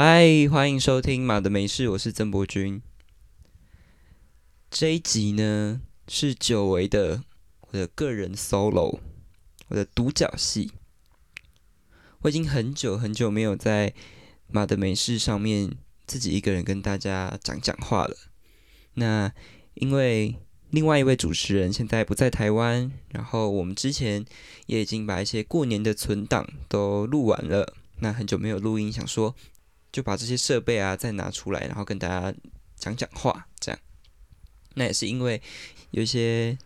[0.00, 2.80] 嗨，欢迎收听《马的没事》，我是曾博君。
[4.70, 7.24] 这一集呢是久违的
[7.62, 9.00] 我的个人 solo，
[9.66, 10.70] 我的独角戏。
[12.20, 13.90] 我已经很久很久没有在
[14.46, 15.72] 《马的没事》上面
[16.06, 18.16] 自己一个人跟大家讲讲话了。
[18.94, 19.32] 那
[19.74, 20.36] 因为
[20.70, 24.24] 另外一位主持人现在不在台湾，然后我们之前
[24.66, 27.74] 也已经把一些过年的存档都录完了。
[27.98, 29.34] 那很久没有录音，想说。
[29.90, 32.34] 就把这些设备啊再拿出来，然后跟大家
[32.76, 33.80] 讲讲话，这样。
[34.74, 35.42] 那也是因为
[35.90, 36.56] 有一些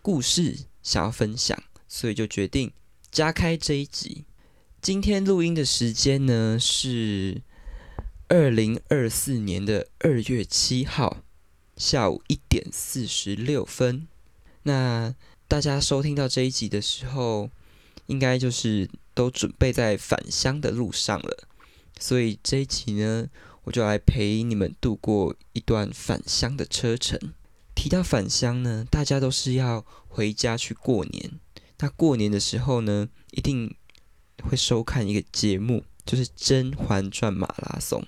[0.00, 2.72] 故事想要分享，所以就决定
[3.10, 4.24] 加开这一集。
[4.80, 7.42] 今天录音的时间呢是
[8.28, 11.18] 二零二四年的二月七号
[11.76, 14.06] 下午一点四十六分。
[14.62, 15.14] 那
[15.48, 17.50] 大家收听到这一集的时候，
[18.06, 21.48] 应该就是都准备在返乡的路上了。
[21.98, 23.28] 所以这一集呢，
[23.64, 27.18] 我就来陪你们度过一段返乡的车程。
[27.74, 31.32] 提到返乡呢，大家都是要回家去过年。
[31.78, 33.74] 那过年的时候呢，一定
[34.42, 38.04] 会收看一个节目，就是《甄嬛传》马拉松。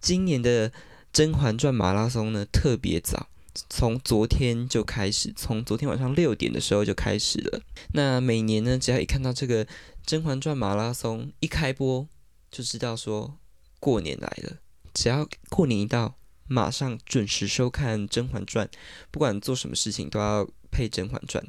[0.00, 0.70] 今年的
[1.12, 3.28] 《甄嬛传》马拉松呢，特别早，
[3.70, 7.60] 从昨天就开始，从昨天晚上六点的时候就开始了。
[7.94, 9.64] 那每年呢，只要一看到这个
[10.04, 12.08] 《甄嬛传》马拉松一开播，
[12.52, 13.38] 就知道说
[13.80, 14.58] 过年来了，
[14.92, 18.66] 只要过年一到，马上准时收看《甄嬛传》，
[19.10, 21.42] 不管做什么事情都要配《甄嬛传》。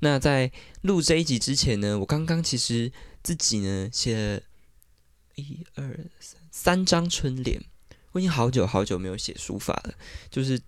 [0.00, 0.52] 那在
[0.82, 4.42] 录这一集之前呢，我刚刚其实自己呢写了
[5.36, 7.64] 一二三三张春联，
[8.12, 9.94] 我已经好久好久没有写书法了，
[10.30, 10.60] 就是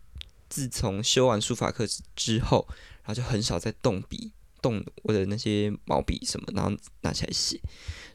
[0.49, 2.67] 自从修完书法课之后，
[3.05, 4.33] 然后就很少再动笔。
[4.63, 7.61] 动我的那些毛笔什么，然后拿起来写。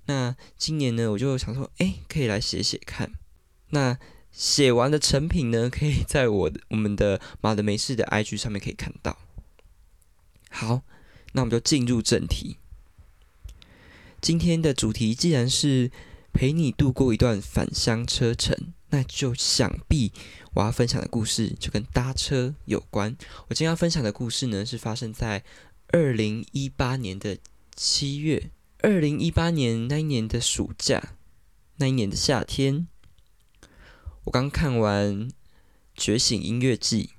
[0.05, 3.11] 那今年呢，我就想说，哎，可以来写写看。
[3.71, 3.99] 那
[4.31, 9.17] 写完的成品呢，可以在我的我们的马的梅事的 IG 上面可以看到。
[10.49, 10.83] 好，
[11.33, 12.55] 那我们就进入正题。
[14.21, 15.91] 今天的主题既然是
[16.31, 20.13] 陪你度过一段返乡车程，那就想必
[20.53, 23.17] 我要分享的故事就跟搭车有关。
[23.49, 25.43] 我今天要分享的故事呢，是发生在。
[25.89, 27.37] 二零一八年的
[27.73, 31.15] 七月，二零一八年那一年的暑假，
[31.77, 32.87] 那一年的夏天，
[34.25, 35.29] 我刚看完
[35.95, 37.11] 《觉醒音乐季》，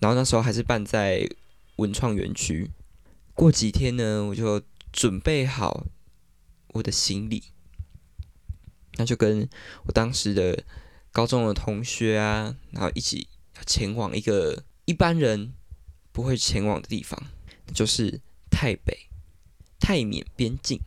[0.00, 1.28] 然后那时候还是办在
[1.76, 2.70] 文创园区。
[3.34, 5.86] 过几天呢，我就准备好
[6.68, 7.42] 我的行李，
[8.94, 9.46] 那就跟
[9.84, 10.64] 我当时的
[11.12, 13.28] 高中的同学啊，然后一起
[13.66, 15.52] 前往一个一般人
[16.12, 17.22] 不会前往的地方。
[17.72, 18.20] 就是
[18.50, 19.08] 台北、
[19.78, 20.80] 泰缅边境。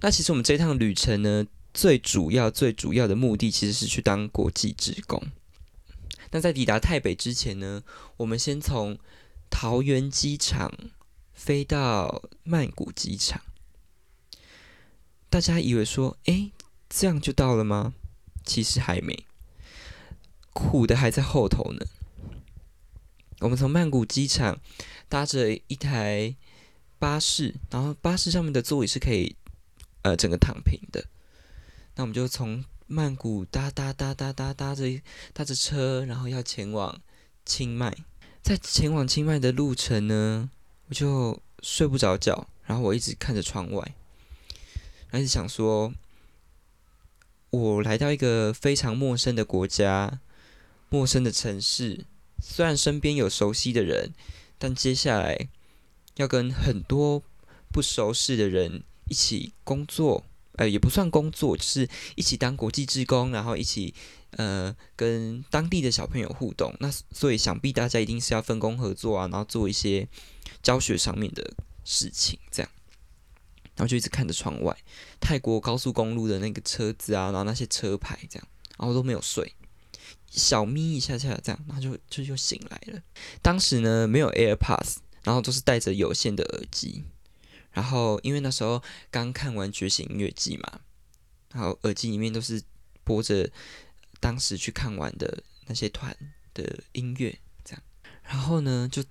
[0.00, 5.22] 那其实我们这趟旅程呢，最主要、最主要的目的其实是去当国际职工。
[6.30, 7.82] 那在抵达台北之前呢，
[8.16, 8.98] 我们先从
[9.50, 10.72] 桃园机场
[11.32, 13.40] 飞到曼谷机场。
[15.30, 16.50] 大家以为说，哎，
[16.88, 17.94] 这样就到了吗？
[18.44, 19.26] 其实还没，
[20.52, 21.86] 苦的还在后头呢。
[23.40, 24.60] 我们从曼谷机场。
[25.06, 26.34] 搭着一台
[26.98, 29.36] 巴士，然后巴士上面的座椅是可以
[30.02, 31.04] 呃整个躺平的。
[31.94, 34.84] 那我们就从曼谷搭搭搭搭搭搭着
[35.32, 37.00] 搭着车，然后要前往
[37.44, 37.94] 清迈。
[38.42, 40.50] 在前往清迈的路程呢，
[40.88, 43.94] 我就睡不着觉，然后我一直看着窗外，
[45.12, 45.92] 一直想说，
[47.50, 50.18] 我来到一个非常陌生的国家，
[50.88, 52.04] 陌生的城市，
[52.44, 54.12] 虽然身边有熟悉的人。
[54.56, 55.48] 但接下来
[56.14, 57.22] 要跟很多
[57.70, 63.92] 不熟识的人一起工作，呃，也不算工作，就是一起当国际职工，然后一起
[64.30, 66.72] 呃跟当地的小朋友互动。
[66.78, 70.08] 那所以想必大家一定是要分工合作啊，然后做一些
[70.62, 71.52] 教学上面的
[71.84, 72.70] 事情，这样。
[73.74, 74.74] 然后就一直看着窗外，
[75.20, 78.48] 泰国高速公路的那个车子啊，然后那些车牌这样，
[78.78, 79.52] 然后都没有睡。
[80.34, 83.00] 小眯一下下，这样，然后就就又醒来了。
[83.40, 87.04] 当时呢，没有 AirPods，然后都是戴着有线的耳机。
[87.72, 90.80] 然后因为那时候刚看完《觉醒音乐季》嘛，
[91.52, 92.62] 然后耳机里面都是
[93.04, 93.50] 播着
[94.20, 96.16] 当时去看完的那些团
[96.52, 97.82] 的音乐，这样。
[98.22, 99.04] 然后呢，就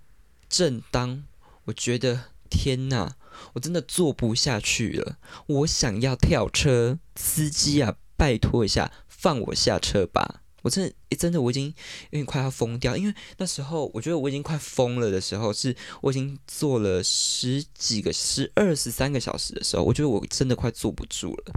[0.49, 1.23] 正当
[1.65, 3.15] 我觉得天哪，
[3.53, 5.17] 我真的坐不下去了，
[5.47, 10.42] 我想要跳车，司机啊，拜托一下，放我下车吧。
[10.63, 11.67] 我真的，真的，我已经
[12.09, 21.53] 有点快要疯掉，因为那时候我觉得我已经快疯了的时候，是我已经坐了十几个、十二十三个小时的时候，我觉得我真的快坐不住了。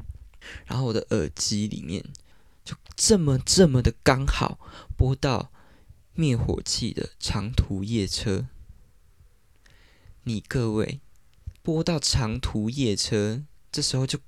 [0.67, 2.05] 然后我的耳机里面
[2.65, 4.59] 就这么这么的刚好
[4.97, 5.51] 播到
[6.15, 8.47] 灭火器的长途夜车。
[10.25, 11.01] 你各位
[11.63, 14.19] 播到长途夜车，这时候就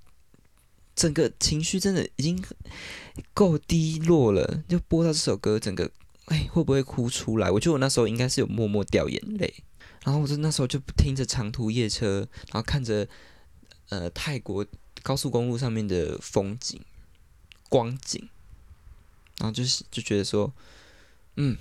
[0.99, 2.45] 整个情绪真的已经
[3.33, 5.89] 够低落了，就播到这首歌，整个
[6.25, 7.49] 哎会不会哭出来？
[7.53, 9.63] 我觉得我那时候应该是有默默掉眼泪。
[10.03, 13.07] 然后我就那时候就听着长途夜车，然后看着
[13.91, 14.67] 呃泰国
[15.05, 16.81] 高速公路上面的风景
[17.69, 18.29] 光景，
[19.39, 20.53] 然后就是就觉得说，
[21.37, 21.57] 嗯，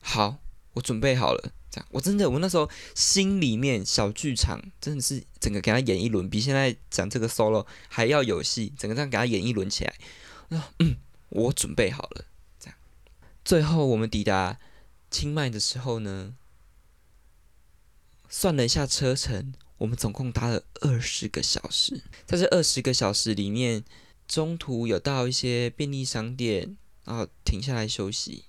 [0.00, 0.38] 好，
[0.72, 1.52] 我准备好了。
[1.70, 9.94] 这样，我真的，我那时候心里面小剧场真的是整个给他演一轮，比现在讲这个 solo 还要有戏，整个这样给他演一轮起来。
[10.80, 10.96] 嗯，
[11.28, 12.24] 我准备好了。
[12.58, 12.76] 这样，
[13.44, 14.58] 最后我们抵达
[15.10, 16.34] 清迈的时候呢，
[18.28, 22.02] 算了一下车程，我们总共搭了二十个小时。
[22.26, 23.84] 在这二十个小时里面，
[24.26, 28.46] 中途有到一些便利商店，然后停下来休息。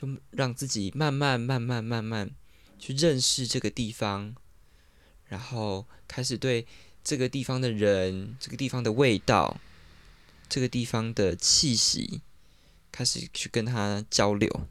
[0.00, 2.30] 就让自己慢慢、慢慢、慢慢
[2.78, 4.34] 去认识这个地方，
[5.26, 6.66] 然后开始对
[7.04, 9.60] 这个地方的人、这个地方的味道、
[10.48, 12.22] 这个地方的气息，
[12.90, 14.66] 开始去跟他交流。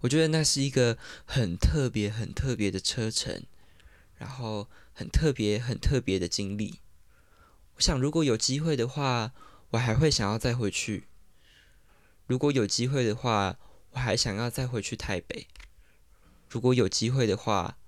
[0.00, 3.44] 我觉得那是一个很特别、很特别的车程，
[4.16, 6.80] 然后很特别、很特别的经历。
[7.76, 9.32] 我想，如果有机会的话，
[9.70, 11.04] 我还会想要再回去。
[12.28, 13.58] 如果有机会的话，
[13.92, 15.46] 我还想要再回去台北。
[16.50, 17.78] 如果有机会的话，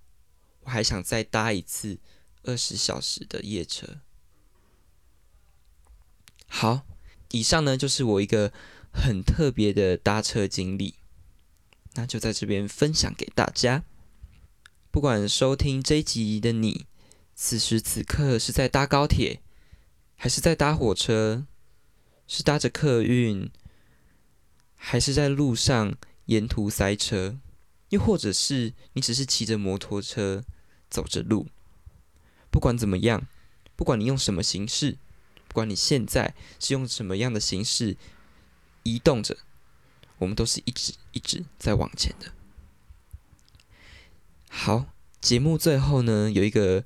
[0.63, 1.99] 我还想再搭一次
[2.45, 4.01] 二十小时的夜车。
[6.49, 6.87] 好，
[7.33, 8.51] 以上呢就是我一个
[8.91, 10.95] 很特别的搭车经历，
[11.93, 13.85] 那就在这边分享给大家。
[14.91, 16.87] 不管收听这一集的你，
[17.35, 19.43] 此时此刻是在搭高铁，
[20.17, 21.47] 还是在搭火车，
[22.27, 23.51] 是搭着客运。
[24.83, 25.95] 还是在路上
[26.25, 27.39] 沿途塞车，
[27.91, 30.43] 又或者是你只是骑着摩托车
[30.89, 31.49] 走着路，
[32.51, 33.29] 不管怎么样，
[33.77, 34.97] 不管你用什么形式，
[35.47, 37.99] 不管你现在是用什么样的形式
[38.83, 39.37] 移动着，
[40.19, 42.33] 我们都是一直一直在往前的。
[44.49, 44.87] 好，
[45.21, 46.85] 节目最后呢有一个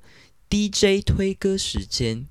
[0.49, 2.27] DJ 推歌时间，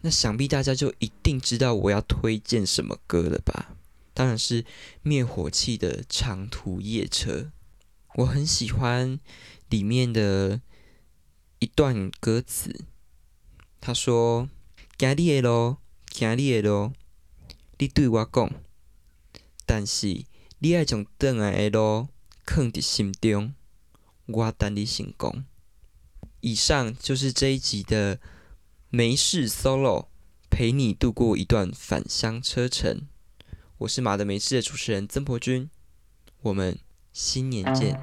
[0.00, 3.73] 那想必大家就一定知道我要推荐什么歌了吧？
[4.14, 4.64] 当然是
[5.02, 7.50] 灭火器的长途夜车，
[8.14, 9.18] 我很喜欢
[9.68, 10.62] 里面的
[11.58, 12.84] 一段歌词。
[13.80, 14.48] 他说
[14.98, 15.76] ：“行你的路，
[16.12, 16.92] 行你的路，
[17.78, 18.52] 你对我讲，
[19.66, 20.24] 但是
[20.60, 22.08] 你爱将转来的路
[22.46, 23.52] 藏伫心中，
[24.26, 25.44] 我等你成功。”
[26.40, 28.20] 以上就是这一集的
[28.90, 30.06] 没事 solo，
[30.48, 33.08] 陪你度过一段返乡车程。
[33.78, 35.68] 我是马德梅事的主持人曾博君，
[36.42, 36.78] 我们
[37.12, 38.00] 新年见。